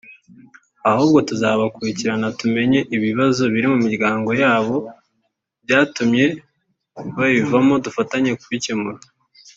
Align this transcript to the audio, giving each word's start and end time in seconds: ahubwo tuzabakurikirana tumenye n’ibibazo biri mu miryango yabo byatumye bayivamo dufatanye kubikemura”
ahubwo 0.89 1.19
tuzabakurikirana 1.29 2.27
tumenye 2.39 2.79
n’ibibazo 2.89 3.41
biri 3.53 3.67
mu 3.73 3.77
miryango 3.85 4.29
yabo 4.43 4.75
byatumye 5.63 6.25
bayivamo 7.17 7.75
dufatanye 7.85 8.31
kubikemura” 8.41 8.99